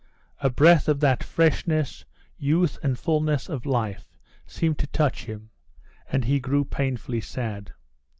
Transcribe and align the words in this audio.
A 0.39 0.49
breath 0.49 0.87
of 0.87 0.99
that 1.01 1.23
freshness, 1.23 2.05
youth 2.35 2.79
and 2.81 2.97
fulness 2.97 3.47
of 3.47 3.67
life 3.67 4.17
seemed 4.47 4.79
to 4.79 4.87
touch 4.87 5.25
him, 5.25 5.51
and 6.11 6.25
he 6.25 6.39
grew 6.39 6.65
painfully 6.65 7.21
sad. 7.21 7.73